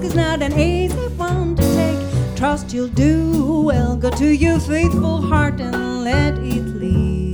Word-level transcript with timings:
task 0.00 0.12
is 0.12 0.14
not 0.14 0.42
an 0.42 0.58
easy 0.58 0.96
one 1.16 1.54
to 1.54 1.62
take, 1.62 2.36
trust 2.36 2.72
you'll 2.72 2.88
do 2.88 3.62
well. 3.64 3.96
Go 3.96 4.10
to 4.10 4.28
your 4.34 4.58
faithful 4.58 5.20
heart 5.20 5.60
and 5.60 6.04
let 6.04 6.38
it 6.38 6.64
lead. 6.80 7.29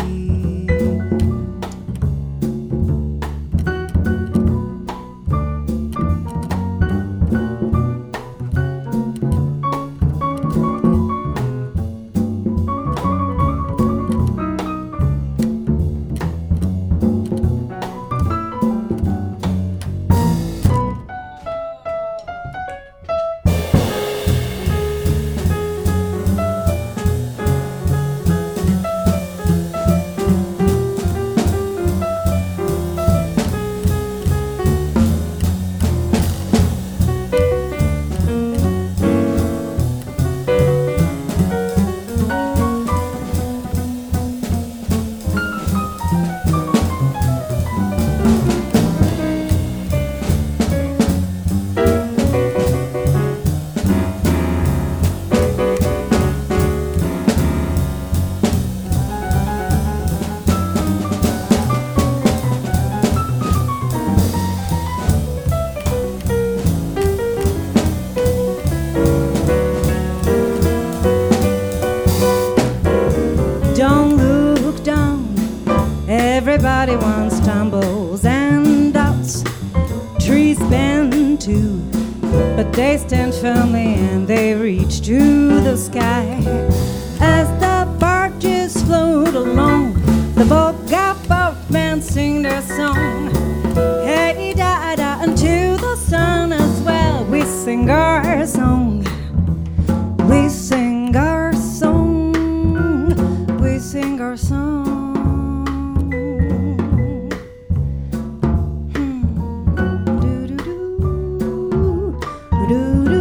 Doo-doo-doo. 112.69 113.06
Doo-doo-doo-doo. 113.06 113.16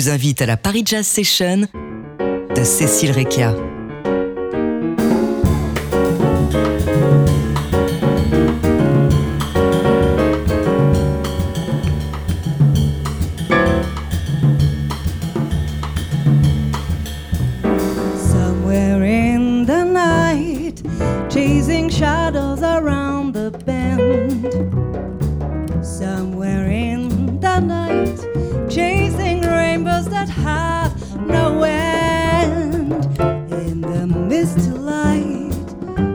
Vous 0.00 0.08
invite 0.08 0.40
à 0.40 0.46
la 0.46 0.56
Paris 0.56 0.82
Jazz 0.86 1.06
Session 1.06 1.68
de 2.56 2.64
Cécile 2.64 3.10
Recchia. 3.10 3.69
Have 30.30 30.94
no 31.26 31.62
end. 31.62 32.92
In 33.52 33.80
the 33.80 34.06
misty 34.06 34.70
light, 34.70 35.52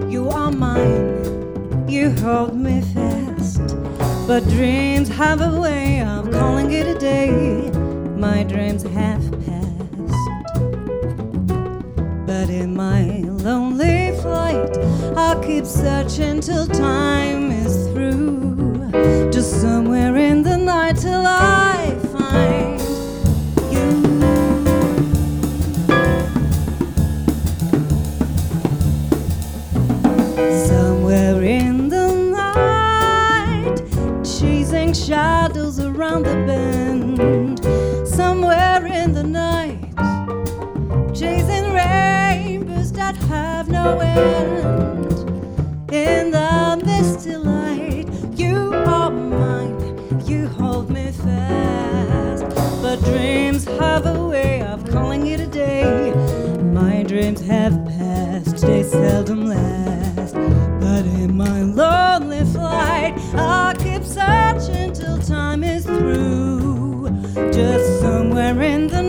you 0.09 0.29
are 0.29 0.51
mine, 0.51 1.87
you 1.87 2.11
hold 2.11 2.55
me 2.55 2.81
fast. 2.81 3.75
But 4.27 4.43
dreams 4.45 5.07
have 5.09 5.41
a 5.41 5.59
way 5.59 6.01
of 6.01 6.31
calling 6.31 6.71
it 6.71 6.87
a 6.87 6.97
day. 6.97 7.29
My 8.17 8.43
dreams 8.43 8.83
have 8.83 9.23
passed. 9.45 10.13
But 12.25 12.49
in 12.49 12.75
my 12.75 13.22
lonely 13.28 14.17
flight, 14.22 14.78
I'll 15.16 15.41
keep 15.43 15.66
searching 15.66 16.41
till 16.41 16.66
time 16.67 17.51
is 17.51 17.87
through. 17.90 18.90
Just 19.31 19.61
somewhere 19.61 20.16
in 20.17 20.41
the 20.41 20.57
night 20.57 20.97
till 20.97 21.25
I 21.28 21.54
of 54.75 54.85
calling 54.91 55.27
it 55.27 55.39
a 55.39 55.47
day. 55.47 56.11
My 56.73 57.01
dreams 57.03 57.39
have 57.47 57.73
passed, 57.85 58.57
they 58.57 58.83
seldom 58.83 59.45
last. 59.45 60.33
But 60.33 61.05
in 61.22 61.37
my 61.37 61.61
lonely 61.61 62.43
flight, 62.51 63.13
I'll 63.35 63.73
keep 63.75 64.03
searching 64.03 64.91
till 64.91 65.17
time 65.19 65.63
is 65.63 65.85
through. 65.85 67.09
Just 67.53 68.01
somewhere 68.01 68.61
in 68.61 68.87
the 68.87 69.04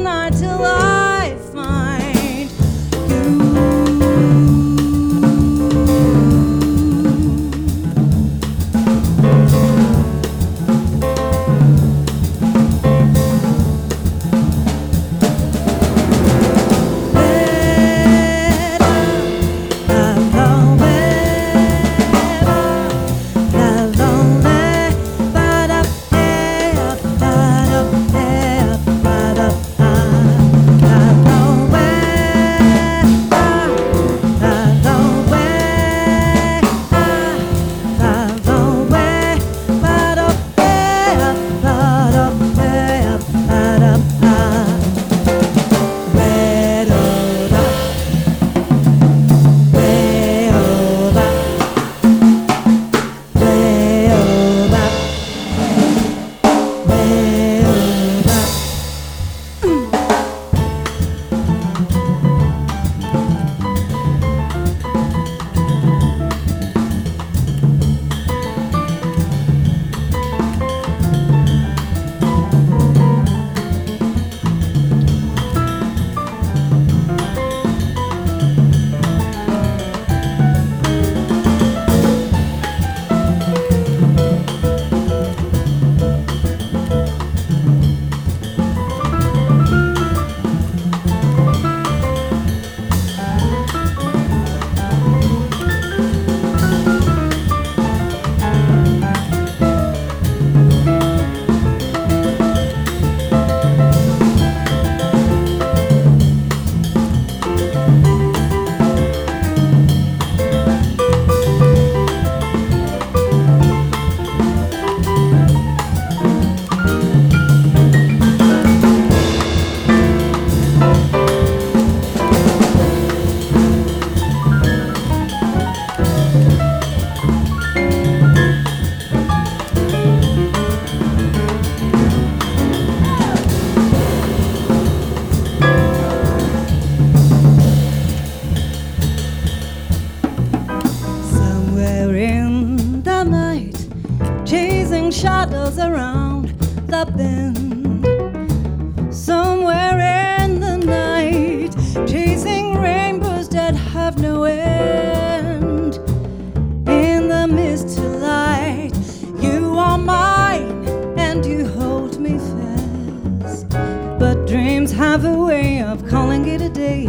dreams 164.47 164.93
have 164.93 165.25
a 165.25 165.37
way 165.37 165.83
of 165.83 166.07
calling 166.07 166.47
it 166.47 166.61
a 166.61 166.69
day. 166.69 167.09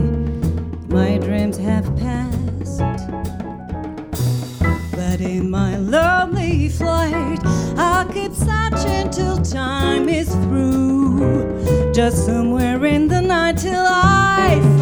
My 0.90 1.20
dreams 1.20 1.58
have 1.58 1.86
passed. 1.98 2.80
But 4.92 5.22
in 5.22 5.52
my 5.52 5.78
lonely 5.78 6.70
flight, 6.70 7.40
I'll 7.78 8.12
keep 8.12 8.34
searching 8.34 9.12
till 9.12 9.38
time 9.38 10.10
is 10.10 10.34
through. 10.34 11.94
Just 11.94 12.26
somewhere 12.26 12.84
in 12.86 13.08
the 13.08 13.22
night 13.22 13.58
till 13.58 13.86
I 13.86 14.77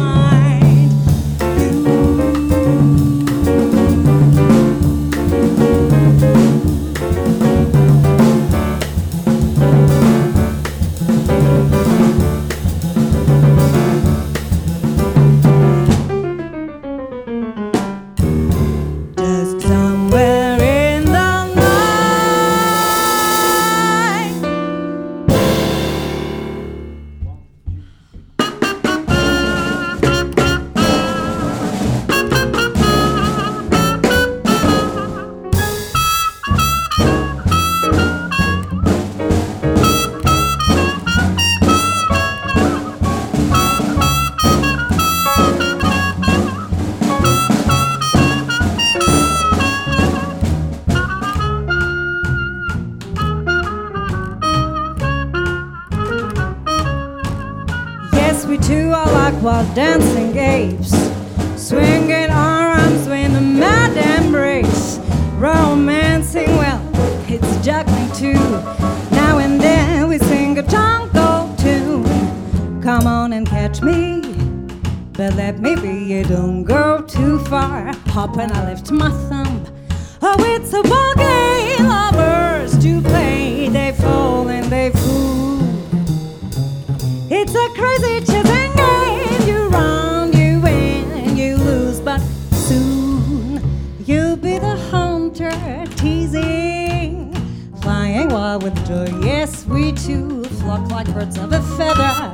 Yes, 99.38 99.66
we 99.66 99.92
too 99.92 100.42
flock 100.60 100.90
like 100.90 101.12
birds 101.12 101.36
of 101.36 101.52
a 101.52 101.60
feather. 101.76 102.32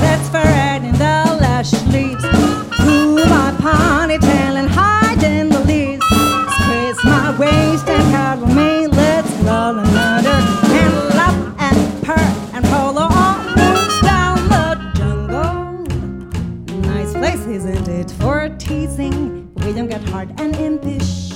That's 0.00 0.28
furred 0.30 0.82
in 0.82 0.94
the 0.94 1.38
lush 1.42 1.72
leaves. 1.92 2.24
Who 2.80 3.16
my 3.26 3.54
ponytail 3.60 4.54
and 4.60 4.70
hide 4.70 5.22
in 5.22 5.50
the 5.50 5.60
leaves. 5.60 6.02
Squeeze 6.56 7.04
my 7.04 7.36
waist 7.38 7.86
and 7.86 8.02
cuddle 8.14 8.46
me. 8.46 8.86
Let's 8.86 9.30
roll 9.44 9.78
and 9.78 10.26
and 10.80 10.94
love 11.20 11.54
and 11.58 12.02
purr 12.02 12.28
and 12.54 12.64
polo 12.64 13.02
on 13.02 13.46
moves 13.58 14.00
down 14.00 14.38
the 14.48 14.66
jungle. 14.96 15.84
Nice 16.80 17.12
place, 17.12 17.46
isn't 17.46 17.88
it, 17.88 18.10
for 18.12 18.48
teasing? 18.56 19.52
We 19.56 19.74
don't 19.74 19.88
get 19.88 20.02
hard 20.08 20.40
and 20.40 20.56
impish. 20.56 21.29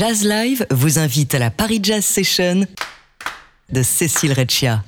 Jazz 0.00 0.26
Live 0.26 0.66
vous 0.70 0.98
invite 0.98 1.34
à 1.34 1.38
la 1.38 1.50
Paris 1.50 1.78
Jazz 1.82 2.02
Session 2.02 2.66
de 3.70 3.82
Cécile 3.82 4.32
Reccia. 4.32 4.82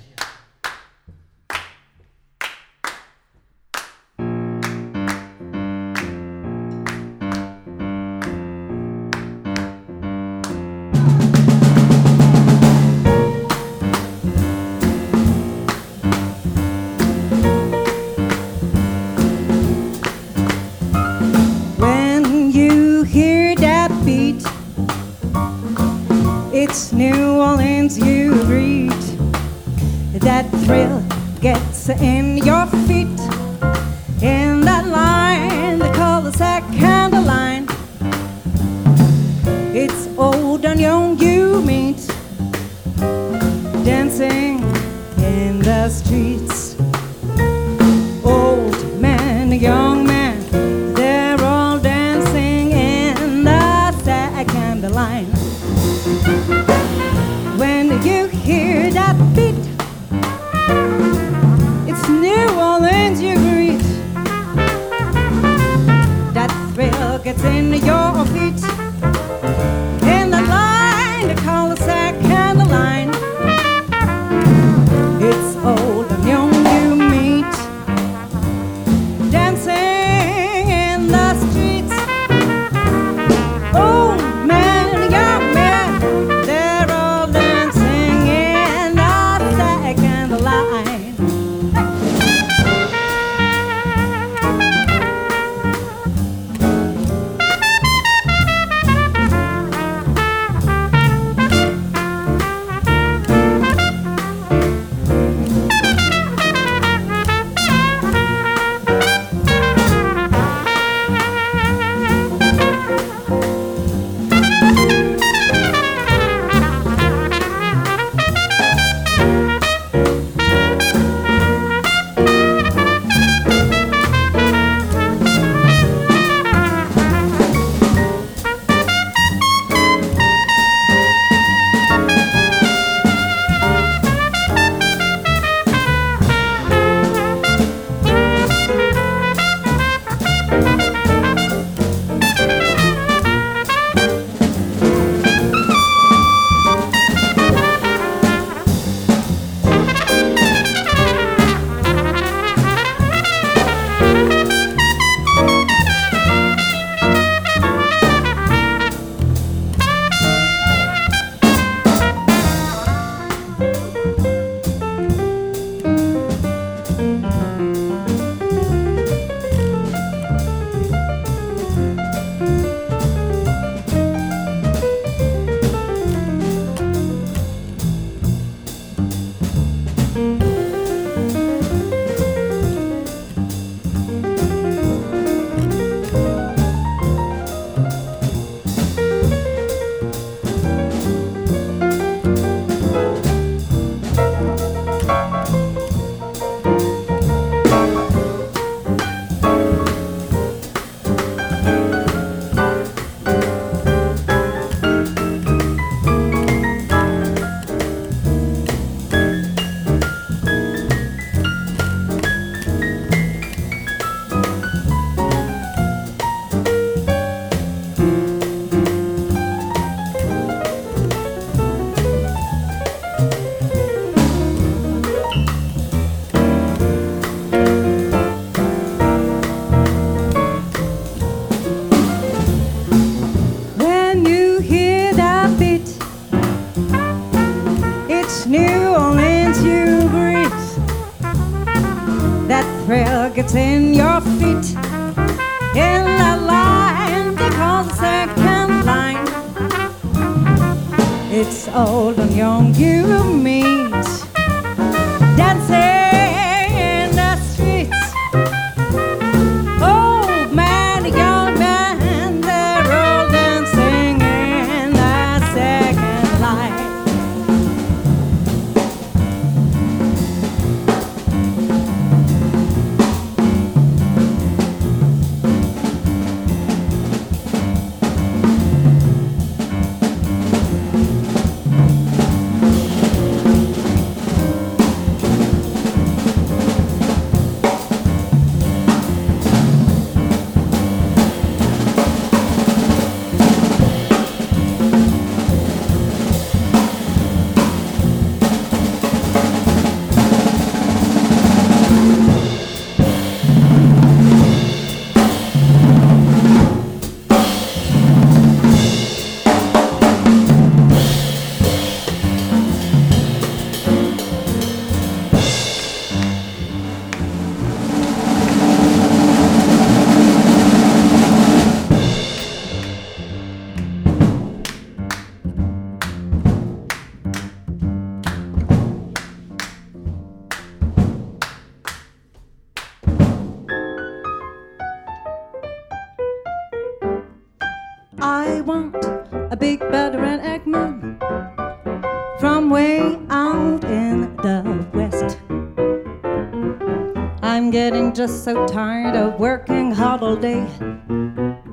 Getting 347.72 348.12
just 348.12 348.44
so 348.44 348.66
tired 348.66 349.16
of 349.16 349.40
working 349.40 349.90
hard 349.90 350.20
all 350.22 350.36
day. 350.36 350.66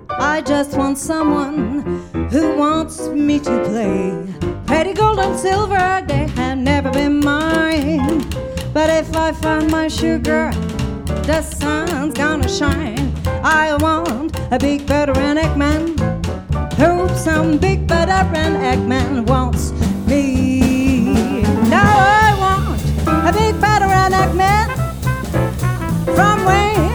I 0.10 0.42
just 0.46 0.78
want 0.78 0.98
someone 0.98 1.82
who 2.32 2.56
wants 2.56 3.10
me 3.10 3.38
to 3.40 3.64
play. 3.66 4.34
Petty 4.66 4.94
gold 4.94 5.20
and 5.20 5.38
silver, 5.38 6.02
they 6.08 6.26
have 6.38 6.58
never 6.58 6.90
been 6.90 7.20
mine. 7.20 8.26
But 8.72 8.90
if 8.90 9.14
I 9.14 9.34
find 9.34 9.70
my 9.70 9.90
sugar, 9.90 10.52
the 11.28 11.42
sun's 11.42 12.14
gonna 12.14 12.48
shine. 12.48 13.12
I 13.44 13.76
want 13.82 14.40
a 14.52 14.58
big 14.58 14.84
veteran 14.84 15.36
Eggman. 15.36 16.00
Hope 16.76 17.12
some 17.12 17.58
big 17.58 17.82
veteran 17.82 18.54
Eggman 18.72 19.28
wants 19.28 19.74
me. 20.08 21.02
Now 21.68 21.92
I 22.24 22.30
want 22.40 22.82
a 23.28 23.38
big 23.38 23.56
veteran 23.56 24.14
Eggman 24.14 24.79
from 26.20 26.44
way 26.44 26.89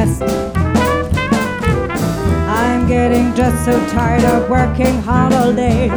west. 0.00 0.22
I'm 2.48 2.86
getting 2.86 3.34
just 3.34 3.64
so 3.64 3.72
tired 3.88 4.24
of 4.24 4.48
working 4.48 5.02
hard 5.02 5.32
all 5.32 5.52
day. 5.52 5.90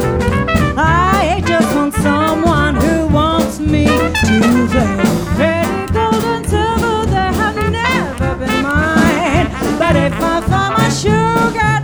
I 0.76 1.42
just 1.46 1.74
want 1.74 1.94
someone 1.94 2.74
who 2.76 3.06
wants 3.08 3.58
me 3.60 3.86
to 3.86 4.66
play. 4.72 4.96
Pretty 5.36 5.92
gold 5.92 6.24
and 6.34 6.46
silver, 6.46 7.06
they 7.14 7.30
have 7.40 7.58
never 7.70 8.30
been 8.40 8.62
mine. 8.62 9.46
But 9.78 9.96
if 9.96 10.14
I 10.32 10.40
find 10.50 10.72
my 10.78 10.88
sugar, 11.02 11.83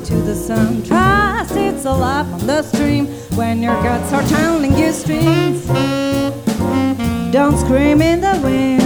to 0.00 0.14
the 0.14 0.34
sun. 0.34 0.82
Trust 0.82 1.54
it's 1.56 1.84
a 1.84 1.92
lap 1.92 2.26
on 2.26 2.46
the 2.46 2.62
stream 2.62 3.06
when 3.36 3.62
your 3.62 3.74
guts 3.82 4.12
are 4.12 4.22
channeling 4.28 4.76
you 4.76 4.92
streams. 4.92 5.66
Don't 7.32 7.56
scream 7.58 8.00
in 8.02 8.20
the 8.20 8.38
wind. 8.42 8.82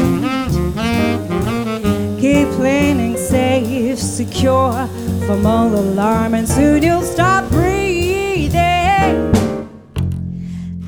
Keep 2.21 2.59
leaning 2.59 3.17
safe, 3.17 3.99
secure 3.99 4.89
from 5.27 5.47
all 5.47 5.75
alarm, 5.75 6.35
and 6.35 6.49
soon 6.49 6.83
you'll 6.83 7.03
stop 7.03 7.49
breathing. 7.51 9.33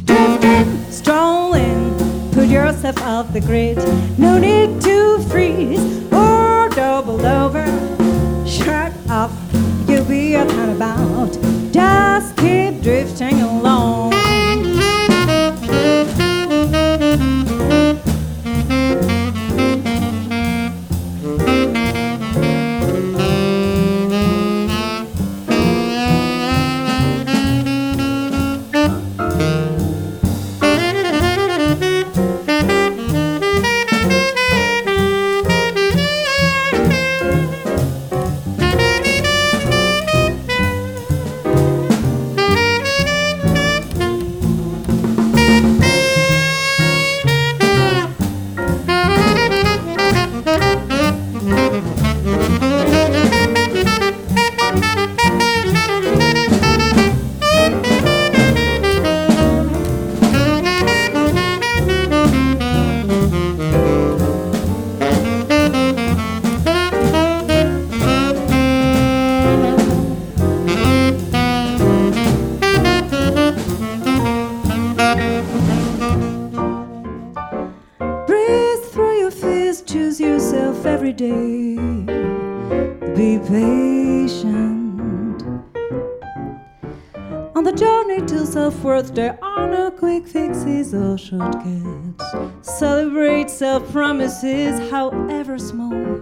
Drifting, 0.05 0.91
strolling, 0.91 1.97
put 2.33 2.49
yourself 2.49 3.01
off 3.03 3.33
the 3.33 3.41
grid. 3.41 3.79
No 4.19 4.39
need 4.39 4.81
to 4.83 5.21
freeze 5.29 5.81
or 6.13 6.69
double 6.71 7.25
over. 7.25 7.67
Shut 8.47 8.93
off, 9.11 9.33
about. 10.47 11.33
Just 11.73 12.37
keep 12.37 12.83
drifting 12.83 13.41
along. 13.41 14.18
Promises, 94.29 94.91
however 94.91 95.59
small. 95.59 96.21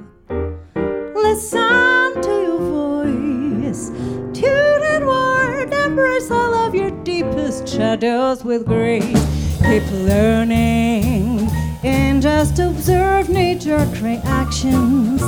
Listen 1.14 2.22
to 2.22 2.30
your 2.30 2.58
voice, 2.58 3.88
tune 4.32 4.82
inward, 4.94 5.72
embrace 5.72 6.30
all 6.30 6.54
of 6.54 6.72
your 6.72 6.90
deepest 7.02 7.66
shadows 7.66 8.44
with 8.44 8.64
grace. 8.64 9.58
Keep 9.58 9.90
learning 9.90 11.48
and 11.82 12.22
just 12.22 12.60
observe 12.60 13.28
nature 13.28 13.84
reactions. 14.00 15.20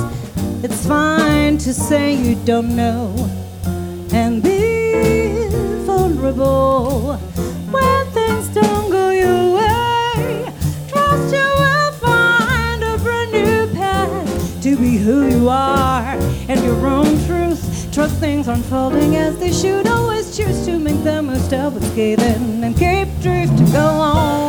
It's 0.63 0.87
fine 0.87 1.57
to 1.57 1.73
say 1.73 2.13
you 2.13 2.35
don't 2.45 2.77
know 2.77 3.13
and 4.13 4.41
be 4.41 5.49
vulnerable 5.85 7.19
who 14.99 15.27
you 15.29 15.49
are 15.49 16.17
and 16.47 16.63
your 16.63 16.85
own 16.85 17.17
truth. 17.25 17.91
Trust 17.91 18.19
things 18.19 18.47
unfolding 18.47 19.15
as 19.15 19.37
they 19.37 19.51
should. 19.51 19.87
Always 19.87 20.35
choose 20.35 20.65
to 20.65 20.77
make 20.77 21.03
the 21.03 21.21
most 21.21 21.53
of 21.53 21.73
what's 21.73 21.89
given 21.91 22.63
and 22.63 22.77
keep 22.77 23.07
drifting 23.21 23.75
along. 23.75 24.48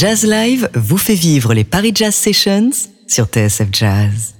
Jazz 0.00 0.24
Live 0.24 0.70
vous 0.76 0.96
fait 0.96 1.16
vivre 1.16 1.52
les 1.54 1.64
Paris 1.64 1.90
Jazz 1.92 2.14
Sessions 2.14 2.70
sur 3.08 3.24
TSF 3.24 3.66
Jazz. 3.72 4.37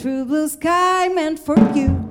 true 0.00 0.24
blue 0.24 0.48
sky 0.48 1.08
meant 1.08 1.38
for 1.38 1.58
you. 1.74 2.10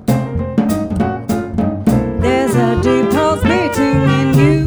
There's 2.20 2.54
a 2.54 2.80
deep 2.84 3.10
pulse 3.10 3.42
beating 3.42 4.02
in 4.20 4.38
you. 4.38 4.59